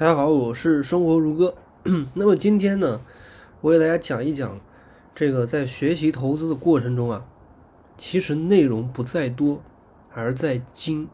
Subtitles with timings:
[0.00, 1.54] 大家好，我是生活如歌。
[2.16, 3.02] 那么今天呢，
[3.60, 4.58] 我给大家讲一讲
[5.14, 7.26] 这个在学习投资的过程中啊，
[7.98, 9.60] 其实内容不在多，
[10.14, 11.06] 而在精。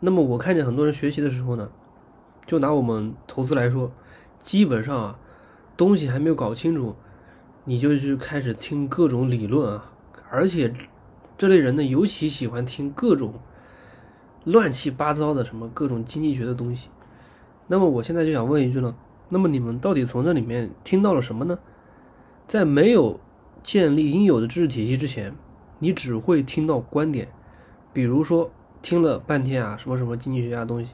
[0.00, 1.70] 那么我看见很多人学习的时候呢，
[2.48, 3.92] 就拿我们投资来说，
[4.42, 5.18] 基本上啊，
[5.76, 6.96] 东西还没有搞清楚，
[7.66, 9.92] 你就去开始听各种理论啊，
[10.28, 10.74] 而且
[11.38, 13.34] 这类人呢，尤其喜欢听各种
[14.42, 16.88] 乱七八糟的什么各种经济学的东西。
[17.72, 18.94] 那么我现在就想问一句了，
[19.30, 21.58] 那么你们到底从这里面听到了什么呢？
[22.46, 23.18] 在没有
[23.62, 25.34] 建立应有的知识体系之前，
[25.78, 27.28] 你只会听到观点，
[27.94, 28.50] 比如说
[28.82, 30.92] 听了半天啊，什么什么经济学家东西，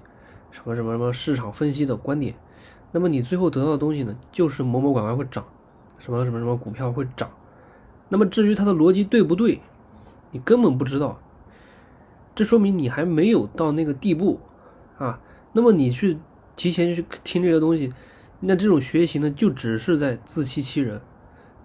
[0.52, 2.36] 什么什么什么市场分析的观点，
[2.92, 5.44] 那么你最后得到的东西呢，就是某某板块会涨，
[5.98, 7.28] 什么什么什么股票会涨，
[8.08, 9.60] 那么至于它的逻辑对不对，
[10.30, 11.18] 你根本不知道，
[12.36, 14.38] 这说明你还没有到那个地步
[14.96, 15.20] 啊。
[15.52, 16.18] 那么你去。
[16.58, 17.92] 提前去听这些东西，
[18.40, 21.00] 那这种学习呢，就只是在自欺欺人。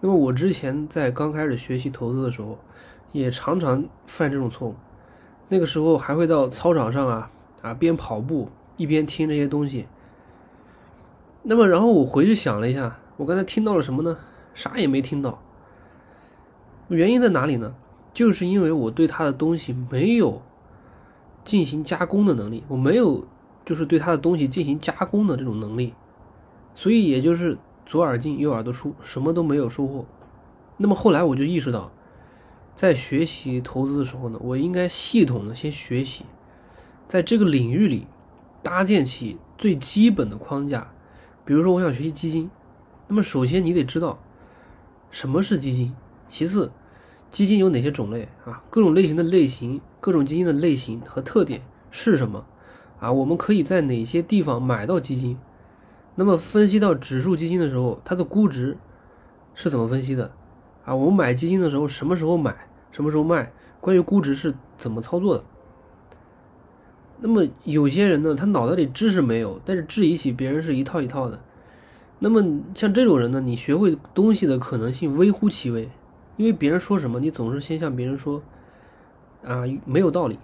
[0.02, 2.60] 那么我之前在刚开始学习投资的时候，
[3.12, 4.76] 也常常犯这种错误。
[5.50, 7.32] 那个时候还会到操场上啊
[7.64, 9.88] 啊边跑步一边听这些东西。
[11.42, 14.16] 那么然后我回去想了一下，我刚才听到了什么呢？
[14.54, 15.42] 啥也没听到。
[16.90, 17.74] 原因在哪里呢？
[18.14, 20.44] 就是因为我对他的东西没有
[21.44, 23.26] 进行加工的能力，我没有。
[23.66, 25.94] 就是对他的东西进行加工的这种能力，
[26.76, 30.06] 所以也就是左耳进右耳朵出，什么都没有收获。
[30.78, 31.92] 那么后来我就意识到，
[32.76, 36.26] 在学习投资的时候呢，我应该系统的先学习，
[37.08, 38.08] 在这个领域里
[38.62, 40.92] 搭建起最基本的框架。
[41.46, 42.50] 比如说，我想学习基金，
[43.08, 44.18] 那么首先你得知道
[45.12, 45.94] 什么是基金，
[46.28, 46.72] 其次
[47.30, 52.46] 基金有哪些种类啊，各种类型的类型，各种基金的类型和特点是什么。
[53.04, 55.38] 啊，我们可以在哪些地方买到基金？
[56.16, 58.78] 那么分析到指数基金的时候，它的估值
[59.54, 60.32] 是怎么分析的？
[60.86, 62.56] 啊，我们买基金的时候什么时候买，
[62.94, 63.52] 什么时候卖？
[63.82, 65.44] 关于估值是怎么操作的？
[67.20, 71.42] 那么有些人呢，他脑袋里知识没有，但是质疑起别人是一套一套的。
[72.20, 72.42] 那么
[72.74, 75.90] 像这种人呢，你学会东西的可能性微乎其微，
[76.38, 78.42] 因为别人说什么，你总是先向别人说，
[79.44, 80.40] 啊，没有道理。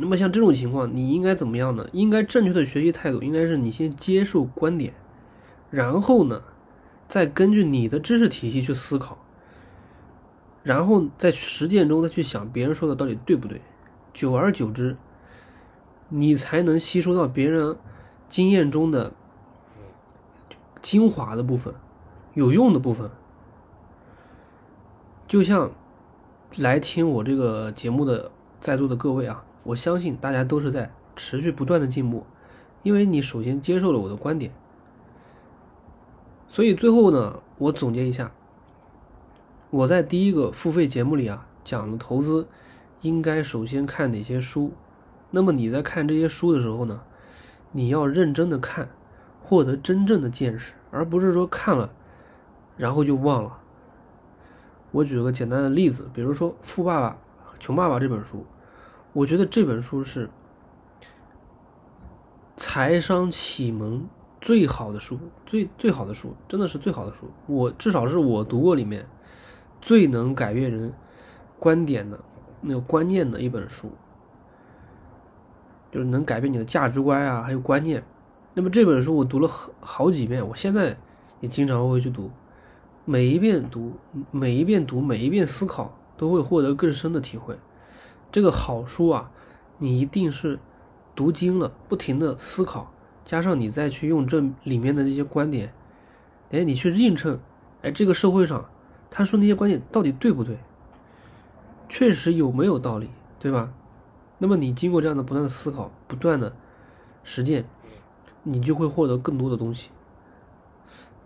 [0.00, 1.84] 那么像这种情况，你应该怎么样呢？
[1.92, 4.94] 应该正确的学习态度应该是你先接受观点，
[5.70, 6.44] 然后呢，
[7.08, 9.18] 再根据你的知识体系去思考，
[10.62, 13.60] 然后在实践中再去想别人说的到底对不对。
[14.14, 14.96] 久而久之，
[16.08, 17.76] 你才能吸收到别人
[18.28, 19.12] 经验中的
[20.80, 21.74] 精华的部分、
[22.34, 23.10] 有用的部分。
[25.26, 25.72] 就像
[26.56, 28.30] 来听我这个节目的
[28.60, 29.44] 在座的各位啊。
[29.68, 32.24] 我相信大家都是在持续不断的进步，
[32.82, 34.50] 因为你首先接受了我的观点，
[36.48, 38.32] 所以最后呢，我总结一下，
[39.68, 42.48] 我在第一个付费节目里啊讲的投资
[43.02, 44.72] 应该首先看哪些书，
[45.32, 47.02] 那么你在看这些书的时候呢，
[47.72, 48.88] 你要认真的看，
[49.42, 51.92] 获得真正的见识，而不是说看了
[52.78, 53.58] 然后就忘了。
[54.92, 57.18] 我举个简单的例子，比如说《富爸爸
[57.60, 58.46] 穷爸爸》这本书。
[59.18, 60.30] 我觉得这本书是
[62.56, 64.08] 财商启蒙
[64.40, 67.26] 最好的书，最最好的书，真的是最好的书。
[67.48, 69.08] 我至少是我读过里面
[69.80, 70.92] 最能改变人
[71.58, 72.20] 观点的
[72.60, 73.90] 那个观念的一本书，
[75.90, 78.04] 就是能改变你的价值观啊，还有观念。
[78.54, 80.96] 那么这本书我读了好好几遍，我现在
[81.40, 82.30] 也经常会去读，
[83.04, 83.94] 每一遍读，
[84.30, 87.58] 每一遍读，每一遍思考，都会获得更深的体会。
[88.30, 89.30] 这个好书啊，
[89.78, 90.58] 你一定是
[91.14, 92.92] 读精了，不停的思考，
[93.24, 95.72] 加上你再去用这里面的那些观点，
[96.50, 97.40] 哎，你去映衬，
[97.82, 98.68] 哎，这个社会上
[99.10, 100.58] 他说那些观点到底对不对？
[101.88, 103.72] 确实有没有道理，对吧？
[104.36, 106.54] 那么你经过这样的不断的思考，不断的
[107.24, 107.64] 实践，
[108.42, 109.90] 你就会获得更多的东西。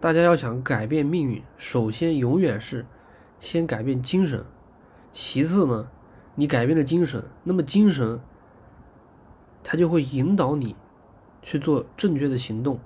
[0.00, 2.86] 大家要想改变命运，首先永远是
[3.38, 4.44] 先改变精神，
[5.10, 5.88] 其次呢？
[6.34, 8.20] 你改变了精神，那么精神，
[9.62, 10.74] 它就会引导你
[11.42, 12.80] 去做正确的行动，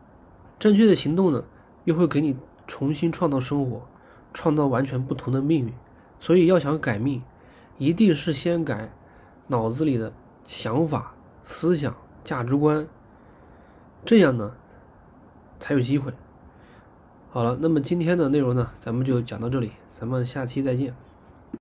[0.59, 1.45] 正确的行动呢，
[1.85, 3.87] 又会给你重新创造生活，
[4.35, 5.73] 创造完全不同的命运。
[6.19, 7.23] 所以要想改命，
[7.79, 8.91] 一定是先改
[9.49, 10.13] 脑子里的
[10.45, 11.95] 想法、思想、
[12.25, 12.89] 价值观，
[14.05, 14.57] 这样呢，
[15.61, 16.13] 才有机会。
[17.31, 20.97] 好了，那么今天的内容呢，咱们就讲到这里，咱们下期再见。